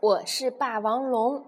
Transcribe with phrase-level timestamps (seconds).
[0.00, 1.42] 我是霸王龙。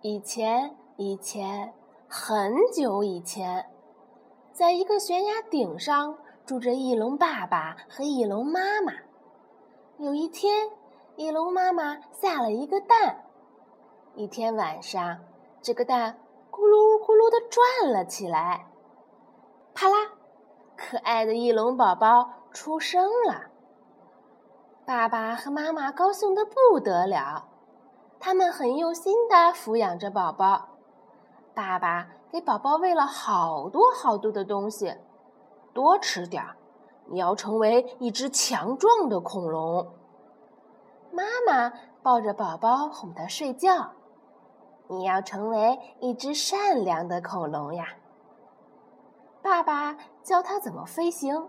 [0.00, 1.72] 以前，以前，
[2.08, 3.70] 很久以前，
[4.52, 8.92] 在一个悬崖顶上住着翼龙爸爸和翼龙妈妈。
[9.98, 10.70] 有一天，
[11.14, 13.24] 翼龙妈妈下了一个蛋。
[14.16, 15.20] 一天晚上，
[15.62, 16.18] 这个蛋
[16.50, 18.66] 咕噜咕噜的转了起来。
[19.72, 19.94] 啪啦，
[20.76, 23.52] 可爱的翼龙宝宝出生了。
[24.88, 27.46] 爸爸和妈妈高兴的不得了，
[28.18, 30.66] 他们很用心的抚养着宝宝。
[31.54, 34.96] 爸爸给宝宝喂了好多好多的东西，
[35.74, 36.56] 多吃点儿，
[37.04, 39.92] 你要成为一只强壮的恐龙。
[41.12, 41.70] 妈妈
[42.02, 43.92] 抱着宝宝哄他睡觉，
[44.86, 47.88] 你要成为一只善良的恐龙呀。
[49.42, 51.46] 爸爸教他怎么飞行，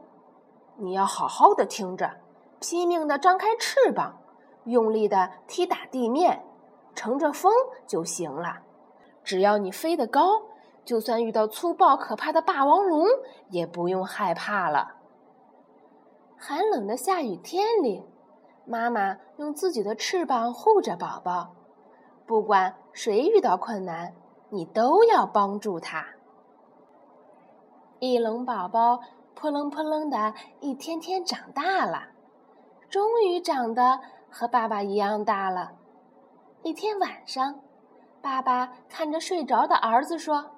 [0.76, 2.12] 你要好好的听着。
[2.60, 4.22] 拼命地张开翅膀，
[4.66, 6.44] 用力地踢打地面，
[6.94, 7.52] 乘着风
[7.88, 8.60] 就行了。
[9.24, 10.42] 只要你飞得高，
[10.84, 13.06] 就算遇到粗暴可怕的霸王龙，
[13.50, 14.96] 也不用害怕了。
[16.38, 18.04] 寒冷的下雨天里，
[18.66, 21.54] 妈妈用自己的翅膀护着宝宝，
[22.26, 24.14] 不管谁遇到困难，
[24.50, 26.06] 你都要帮助他。
[28.00, 29.00] 翼龙宝宝
[29.36, 32.08] 扑棱扑棱的，一天天长大了。
[32.90, 34.00] 终于长得
[34.32, 35.74] 和爸爸一样大了。
[36.64, 37.60] 一天晚上，
[38.20, 40.52] 爸爸看着睡着的儿子说：“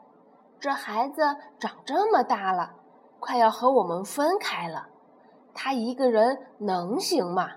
[0.58, 2.72] 这孩子长这么大了，
[3.20, 4.88] 快要和我们分开了。
[5.54, 7.52] 他一个人能行吗？”“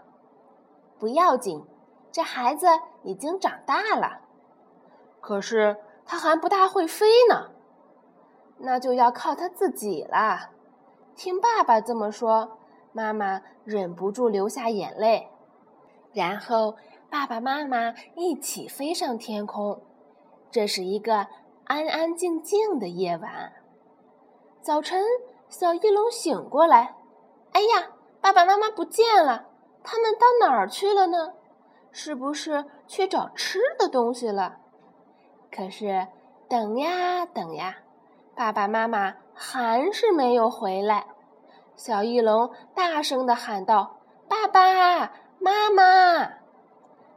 [0.98, 1.64] 不要紧，
[2.10, 2.66] 这孩子
[3.04, 4.22] 已经长大了。
[5.20, 7.50] 可是他还不大会飞呢。
[8.58, 10.50] 那就要靠他自己了。
[11.14, 12.58] 听爸爸这么说。”
[12.94, 15.28] 妈妈忍不住流下眼泪，
[16.12, 16.76] 然后
[17.10, 19.82] 爸爸妈妈一起飞上天空。
[20.48, 21.26] 这是一个
[21.64, 23.52] 安安静静的夜晚。
[24.60, 25.02] 早晨，
[25.48, 26.94] 小翼龙醒过来，
[27.50, 27.90] 哎呀，
[28.20, 29.48] 爸爸妈妈不见了，
[29.82, 31.32] 他们到哪儿去了呢？
[31.90, 34.58] 是不是去找吃的东西了？
[35.50, 36.06] 可是
[36.48, 37.78] 等呀等呀，
[38.36, 41.08] 爸爸妈妈还是没有回来。
[41.76, 43.96] 小翼龙大声地喊道
[44.28, 46.30] ：“爸爸妈妈！”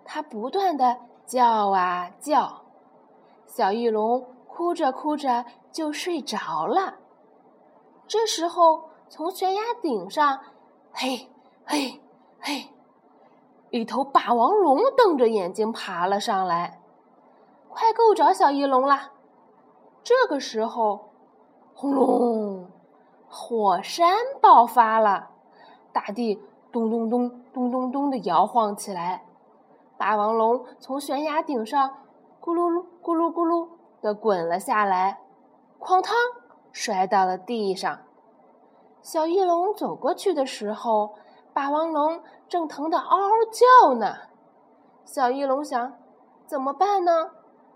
[0.03, 2.61] 它不断地叫啊叫，
[3.45, 6.95] 小翼龙哭着哭着就睡着了。
[8.07, 10.39] 这时候，从悬崖顶上，
[10.93, 11.29] 嘿，
[11.65, 12.01] 嘿，
[12.39, 12.69] 嘿，
[13.69, 16.81] 一头霸王龙瞪着眼睛爬了上来，
[17.69, 19.11] 快够着小翼龙了。
[20.03, 21.09] 这个时候，
[21.75, 22.66] 轰隆！
[23.39, 25.29] 火山爆发了，
[25.93, 29.23] 大地咚咚咚咚咚咚的摇晃起来。
[29.95, 31.97] 霸王龙从悬崖顶上
[32.41, 33.69] 咕噜噜咕噜咕噜
[34.01, 35.19] 的滚了下来，
[35.79, 36.13] 哐当
[36.71, 37.99] 摔到了地上。
[39.03, 41.13] 小翼龙走过去的时候，
[41.53, 44.15] 霸王龙正疼得嗷嗷叫呢。
[45.05, 45.93] 小翼龙想：
[46.47, 47.29] 怎么办呢？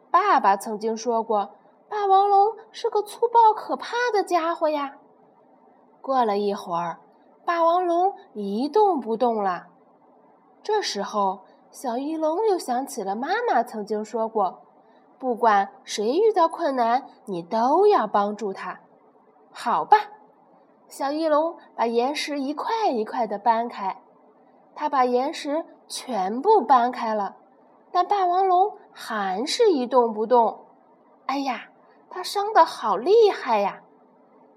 [0.10, 1.52] 爸爸曾经说过，
[1.88, 4.98] 霸王龙是个粗暴可怕的家伙呀。
[6.02, 7.00] 过了一会儿，
[7.46, 9.68] 霸王龙一动不动了。
[10.64, 14.62] 这时候，小翼龙又想起了妈妈曾经说过
[15.20, 18.80] ：“不管谁遇到困难，你都要帮助他。”
[19.54, 19.98] 好吧，
[20.88, 24.02] 小翼龙把岩石一块一块的搬开。
[24.74, 27.36] 他把岩石全部搬开了，
[27.92, 30.66] 但霸王龙还是一动不动。
[31.26, 31.70] 哎呀，
[32.10, 33.82] 他伤的好厉害呀！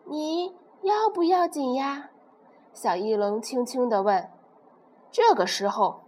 [0.05, 0.55] 你。
[0.85, 2.11] 要不要紧呀？
[2.75, 4.31] 小翼龙轻轻地问。
[5.11, 6.03] 这个时候，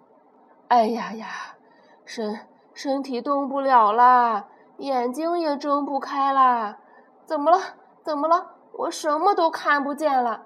[0.68, 1.56] 哎呀呀，
[2.04, 2.40] 身
[2.74, 6.76] 身体动不了了，眼睛也睁不开了。
[7.24, 7.58] 怎么了？
[8.02, 8.50] 怎么了？
[8.72, 10.42] 我什么都看不见了。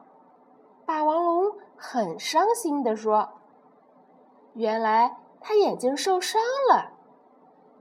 [0.87, 3.31] 霸王龙很伤心地说
[4.55, 6.41] ：“原来他眼睛受伤
[6.71, 6.93] 了。”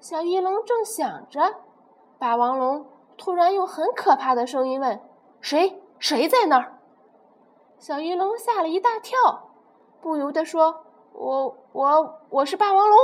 [0.01, 1.57] 小翼龙正想着，
[2.17, 2.87] 霸王龙
[3.17, 4.99] 突然用很可怕的声音问
[5.41, 6.79] ：“谁？”谁在那儿？
[7.77, 9.51] 小翼龙吓了一大跳，
[10.01, 12.97] 不由得说：“我我我是霸王龙。”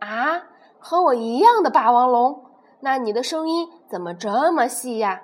[0.00, 0.42] 啊，
[0.78, 2.44] 和我一样的霸王龙？
[2.80, 5.22] 那你的声音怎么这么细呀？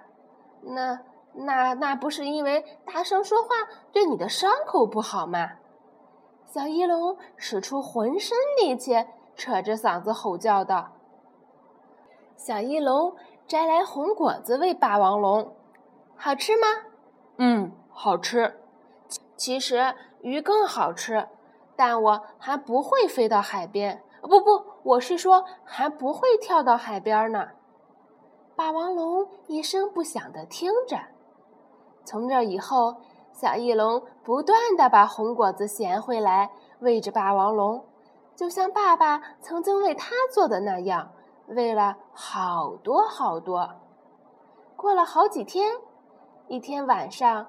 [0.62, 1.00] 那
[1.34, 3.48] 那那不是因为大声说话
[3.92, 5.52] 对你的伤口不好吗？
[6.46, 10.92] 小翼龙使出浑身力气，扯着嗓子吼叫道
[12.36, 13.14] ：“小翼龙
[13.46, 15.54] 摘来红果子喂霸王龙。”
[16.24, 16.68] 好吃吗？
[17.38, 18.60] 嗯，好吃。
[19.36, 21.26] 其实鱼更好吃，
[21.74, 24.04] 但我还不会飞到海边。
[24.20, 27.48] 不不，我是说还不会跳到海边呢。
[28.54, 30.96] 霸王龙一声不响地听着。
[32.04, 32.98] 从这以后，
[33.32, 37.84] 小翼龙不断地把红果子衔回来喂着霸王龙，
[38.36, 41.10] 就像爸爸曾经为他做的那样，
[41.48, 43.68] 喂了好多好多。
[44.76, 45.72] 过了好几天，
[46.52, 47.46] 一天晚上，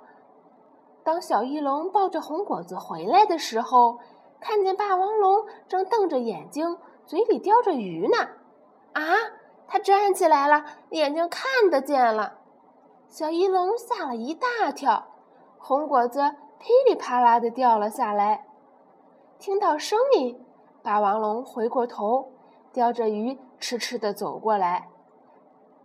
[1.03, 3.99] 当小翼龙抱着红果子回来的时候，
[4.39, 8.17] 看见霸王龙正瞪着眼睛，嘴里叼着鱼呢。
[8.93, 9.03] 啊！
[9.67, 12.35] 它站起来了，眼睛看得见了。
[13.09, 15.07] 小翼龙吓了一大跳，
[15.57, 16.21] 红果子
[16.57, 18.45] 噼里啪啦的掉了下来。
[19.37, 20.41] 听到声音，
[20.81, 22.31] 霸王龙回过头，
[22.71, 24.87] 叼着鱼痴痴的走过来。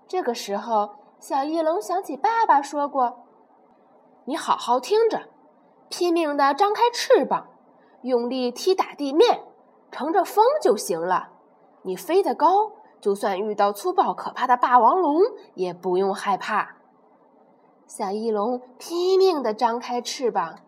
[0.06, 3.24] 这个时候，小翼龙想起爸爸说过
[4.24, 5.28] ：“你好好听着，
[5.88, 7.48] 拼命的张开翅膀，
[8.02, 9.44] 用力踢打地面，
[9.90, 11.30] 乘着风就行了。
[11.82, 12.70] 你飞得高，
[13.00, 15.20] 就算遇到粗暴可怕的霸王龙，
[15.54, 16.76] 也不用害怕。”
[17.88, 20.60] 小翼龙拼命地张开翅膀，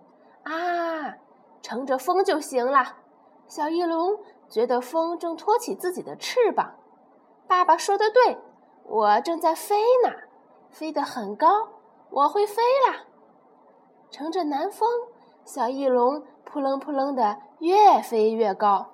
[0.43, 1.17] 啊，
[1.63, 2.97] 乘着风就行了。
[3.47, 4.19] 小翼龙
[4.49, 6.75] 觉得风正托起自己的翅膀。
[7.47, 8.39] 爸爸说的对，
[8.85, 10.13] 我正在飞呢，
[10.71, 11.47] 飞得很高，
[12.11, 13.05] 我会飞啦。
[14.11, 14.89] 乘着南风，
[15.45, 18.87] 小翼龙扑棱扑棱的越飞越高。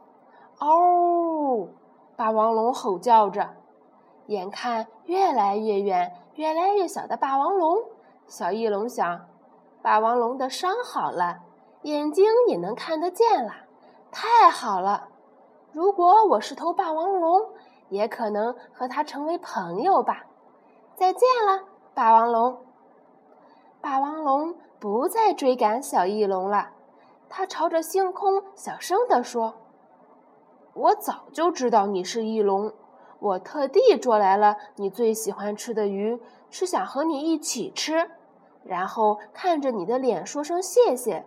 [0.59, 1.69] 哦，
[2.17, 3.51] 霸王龙吼叫着，
[4.27, 7.85] 眼看越来越远、越来越小的霸王龙。
[8.27, 9.27] 小翼龙想
[9.83, 11.41] ：“霸王龙的伤好了，
[11.83, 13.53] 眼睛也能看得见了，
[14.11, 15.09] 太好了！
[15.73, 17.51] 如果我是头霸王龙，
[17.89, 20.25] 也可能和它成为朋友吧。”
[20.97, 22.57] 再见了，霸王龙。
[23.83, 26.71] 霸王龙不再追赶小翼龙了，
[27.29, 29.57] 它朝着星空小声地说
[30.73, 32.73] ：“我早就知道你是翼龙，
[33.19, 38.11] 我特地捉来了你最喜欢吃的鱼，是想和你一起吃。”
[38.65, 41.27] 然后看着你的脸说声谢谢，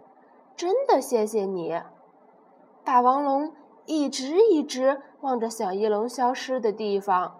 [0.55, 1.79] 真的谢谢你。
[2.83, 3.53] 霸王龙
[3.85, 7.38] 一直一直望着小翼龙消失的地方。